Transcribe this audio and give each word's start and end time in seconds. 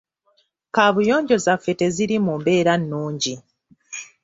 Kabuyonjo 0.75 1.35
zaffe 1.45 1.71
teziri 1.79 2.15
mu 2.25 2.33
mbeera 2.39 2.73
nnungi. 2.81 3.33